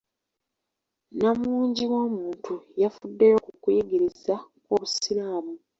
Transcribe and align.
Nnamungi 1.11 1.83
w'omuntu 1.91 2.53
yafuddeyo 2.81 3.37
ku 3.45 3.51
kuyigiriza 3.61 4.35
kw'Obusiraamu. 4.63 5.53